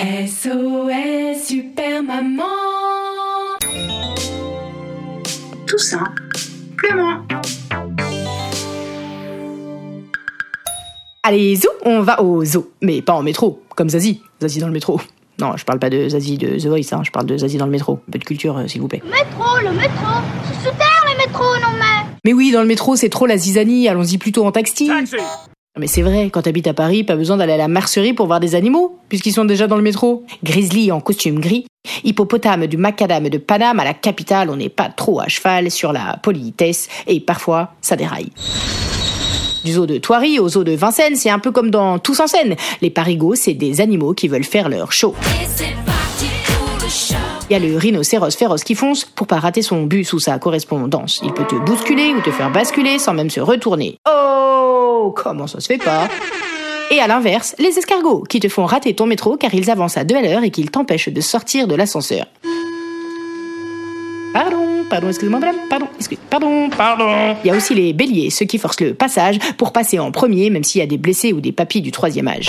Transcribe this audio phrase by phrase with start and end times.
[0.00, 2.42] SOS Super Maman
[5.66, 7.22] Tout simplement.
[11.22, 12.72] Allez, zou, on va au zoo.
[12.82, 14.20] Mais pas en métro, comme Zazie.
[14.40, 15.00] Zazie dans le métro.
[15.38, 17.66] Non, je parle pas de Zazie de The Voice, hein, je parle de Zazie dans
[17.66, 18.00] le métro.
[18.08, 19.02] Un peu de culture, euh, s'il vous plaît.
[19.04, 20.06] Métro, le métro
[20.48, 23.36] C'est sous terre, le métro, non mais Mais oui, dans le métro, c'est trop la
[23.36, 24.90] zizanie, allons-y plutôt en taxi.
[25.78, 28.40] Mais c'est vrai, quand t'habites à Paris, pas besoin d'aller à la mercerie pour voir
[28.40, 30.22] des animaux, puisqu'ils sont déjà dans le métro.
[30.44, 31.66] Grizzly en costume gris,
[32.04, 35.94] hippopotame du macadam de Paname à la capitale, on n'est pas trop à cheval sur
[35.94, 38.28] la politesse, et parfois, ça déraille.
[39.64, 42.26] Du zoo de Thoiry au zoo de Vincennes, c'est un peu comme dans Tous en
[42.26, 42.54] scène.
[42.82, 45.14] Les parigots, c'est des animaux qui veulent faire leur show.
[47.48, 50.38] Il y a le rhinocéros féroce qui fonce pour pas rater son bus ou sa
[50.38, 51.20] correspondance.
[51.24, 53.96] Il peut te bousculer ou te faire basculer sans même se retourner.
[54.06, 56.08] Oh, comment ça se fait pas?
[56.90, 60.04] Et à l'inverse, les escargots qui te font rater ton métro car ils avancent à
[60.04, 62.26] deux à l'heure et qu'ils t'empêchent de sortir de l'ascenseur.
[64.34, 67.34] Pardon, pardon, excusez-moi madame, pardon, excuse, pardon, pardon.
[67.44, 70.48] Il y a aussi les béliers, ceux qui forcent le passage pour passer en premier
[70.48, 72.48] même s'il y a des blessés ou des papis du troisième âge.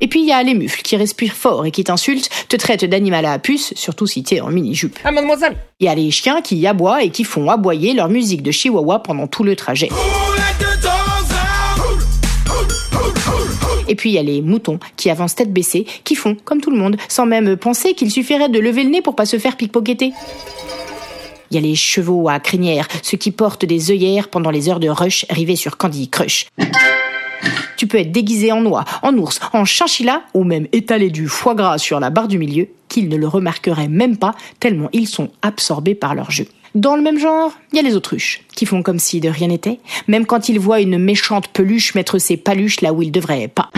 [0.00, 2.84] Et puis il y a les mufles qui respirent fort et qui t'insultent, te traitent
[2.84, 4.98] d'animal à puce, surtout si t'es en mini-jupe.
[5.04, 8.42] Ah, mademoiselle Il y a les chiens qui aboient et qui font aboyer leur musique
[8.42, 9.88] de chihuahua pendant tout le trajet.
[13.90, 16.70] Et puis il y a les moutons qui avancent tête baissée, qui font comme tout
[16.70, 19.56] le monde, sans même penser qu'il suffirait de lever le nez pour pas se faire
[19.56, 20.12] pickpocketer.
[21.50, 24.78] Il y a les chevaux à crinière, ceux qui portent des œillères pendant les heures
[24.78, 26.46] de rush rivés sur Candy Crush.
[27.76, 31.56] Tu peux être déguisé en noix, en ours, en chinchilla ou même étaler du foie
[31.56, 35.30] gras sur la barre du milieu, qu'ils ne le remarqueraient même pas tellement ils sont
[35.42, 36.46] absorbés par leur jeu.
[36.74, 39.48] Dans le même genre, il y a les autruches, qui font comme si de rien
[39.48, 43.48] n'était, même quand ils voient une méchante peluche mettre ses paluches là où ils devraient
[43.48, 43.70] pas.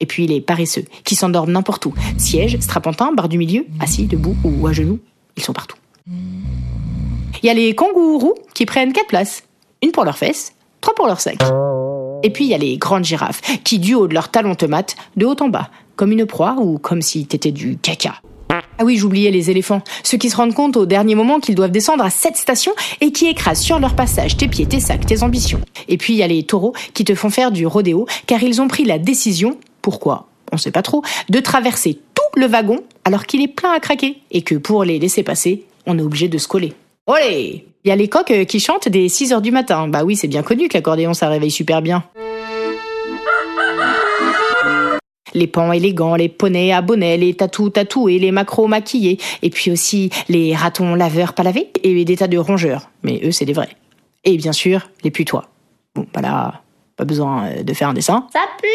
[0.00, 1.94] Et puis les paresseux, qui s'endorment n'importe où.
[2.16, 5.00] Siège, strapontin, barre du milieu, assis, debout ou à genoux,
[5.36, 5.76] ils sont partout.
[6.06, 9.42] Il y a les kangourous qui prennent quatre places.
[9.82, 11.38] Une pour leurs fesses, trois pour leur sac.
[12.22, 14.96] Et puis il y a les grandes girafes qui, du haut de leur talon tomate,
[15.16, 18.14] de haut en bas, comme une proie ou comme si t'étais du caca.
[18.80, 19.82] Ah oui, j'oubliais les éléphants.
[20.04, 23.10] Ceux qui se rendent compte au dernier moment qu'ils doivent descendre à cette station et
[23.10, 25.60] qui écrasent sur leur passage tes pieds, tes sacs, tes ambitions.
[25.88, 28.60] Et puis il y a les taureaux qui te font faire du rodéo car ils
[28.60, 30.28] ont pris la décision, pourquoi?
[30.52, 34.18] On sait pas trop, de traverser tout le wagon alors qu'il est plein à craquer
[34.30, 36.72] et que pour les laisser passer, on est obligé de se coller.
[37.08, 39.88] Olé Il y a les coqs qui chantent dès 6 heures du matin.
[39.88, 42.04] Bah oui, c'est bien connu que l'accordéon ça réveille super bien.
[45.34, 49.70] Les pans élégants, les poneys à bonnet, les tatous tatoués, les macros maquillés, et puis
[49.70, 52.90] aussi les ratons laveurs pas lavés, et des tas de rongeurs.
[53.02, 53.76] Mais eux, c'est des vrais.
[54.24, 55.48] Et bien sûr, les putois.
[55.94, 56.62] Bon, bah là,
[56.98, 58.26] pas besoin euh, de faire un dessin.
[58.32, 58.66] Ça pue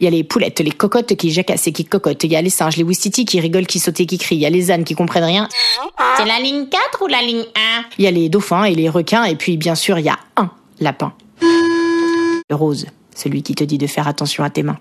[0.00, 2.22] Il y a les poulettes, les cocottes qui jacassent et qui cocotent.
[2.22, 4.36] Il y a les singes, les ouistiti qui rigolent, qui sautent et qui crient.
[4.36, 5.48] Il y a les ânes qui comprennent rien.
[6.16, 8.90] C'est la ligne 4 ou la ligne 1 Il y a les dauphins et les
[8.90, 9.24] requins.
[9.24, 11.14] Et puis, bien sûr, il y a un lapin.
[11.40, 14.78] Le rose, celui qui te dit de faire attention à tes mains.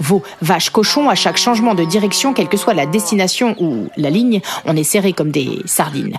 [0.00, 4.10] Veau, vache, cochon, à chaque changement de direction, quelle que soit la destination ou la
[4.10, 6.16] ligne, on est serré comme des sardines.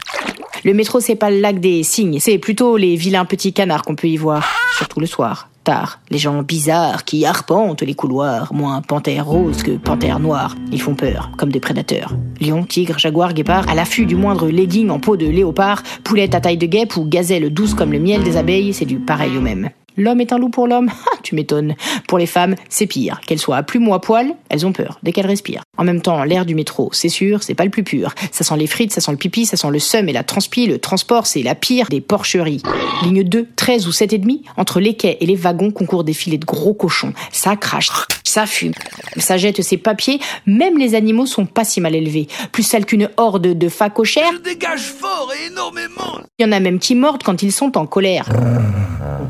[0.63, 3.95] Le métro, c'est pas le lac des cygnes, c'est plutôt les vilains petits canards qu'on
[3.95, 4.47] peut y voir,
[4.77, 5.99] surtout le soir, tard.
[6.09, 10.55] Les gens bizarres qui arpentent les couloirs, moins panthère rose que panthère noire.
[10.71, 12.13] Ils font peur, comme des prédateurs.
[12.39, 16.41] Lion, tigre, jaguar, guépard, à l'affût du moindre legging en peau de léopard, poulette à
[16.41, 19.41] taille de guêpe ou gazelle douce comme le miel des abeilles, c'est du pareil au
[19.41, 19.69] même.
[19.97, 20.89] L'homme est un loup pour l'homme
[21.23, 21.75] tu m'étonnes.
[22.07, 23.19] Pour les femmes, c'est pire.
[23.25, 25.63] Qu'elles soient à plumes ou à poil, elles ont peur dès qu'elles respirent.
[25.77, 28.13] En même temps, l'air du métro, c'est sûr, c'est pas le plus pur.
[28.31, 30.67] Ça sent les frites, ça sent le pipi, ça sent le seum et la transpi.
[30.67, 32.61] Le transport, c'est la pire des porcheries.
[33.03, 36.13] Ligne 2, 13 ou 7 et demi, entre les quais et les wagons concourent des
[36.13, 37.13] filets de gros cochons.
[37.31, 37.89] Ça crache,
[38.25, 38.73] ça fume,
[39.17, 40.19] ça jette ses papiers.
[40.45, 42.27] Même les animaux sont pas si mal élevés.
[42.51, 44.39] Plus sales qu'une horde de facochères.
[44.43, 47.85] dégage fort et énormément Il y en a même qui mordent quand ils sont en
[47.85, 48.29] colère.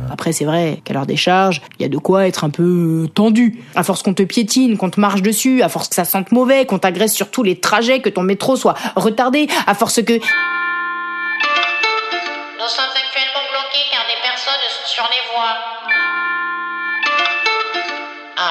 [0.10, 3.60] Après, c'est vrai qu'à leur décharge, il y a de quoi être un peu tendu.
[3.76, 6.66] À force qu'on te piétine, qu'on te marche dessus, à force que ça sente mauvais,
[6.66, 10.20] qu'on t'agresse sur tous les trajets, que ton métro soit retardé, à force que...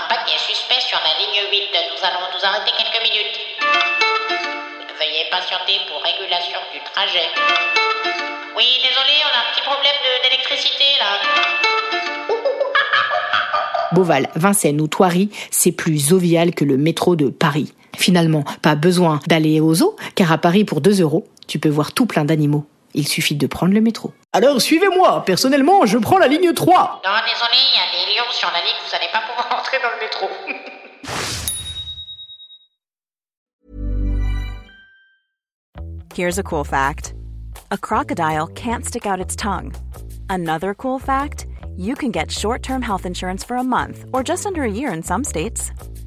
[0.05, 1.63] Un paquet suspect sur la ligne 8.
[1.73, 3.39] Nous allons nous arrêter quelques minutes.
[4.99, 7.29] Veuillez patienter pour régulation du trajet.
[8.55, 11.07] Oui, désolé, on a un petit problème d'électricité là.
[13.93, 17.73] Beauval, Vincennes ou Thoiry, c'est plus jovial que le métro de Paris.
[17.97, 21.95] Finalement, pas besoin d'aller au zoo, car à Paris, pour 2 euros, tu peux voir
[21.95, 22.67] tout plein d'animaux.
[22.95, 24.13] Il suffit de prendre le métro.
[24.33, 27.03] Alors suivez-moi, personnellement, je prends la ligne 3.
[27.05, 29.79] Non, désolé, il y a des lions sur la ligne, vous n'allez pas pouvoir entrer
[29.83, 30.29] dans le métro.
[36.15, 37.15] Here's a cool fact
[37.73, 39.75] a crocodile can't stick out its tongue.
[40.31, 41.47] Another cool fact
[41.77, 44.93] you can get short term health insurance for a month or just under a year
[44.93, 45.73] in some states.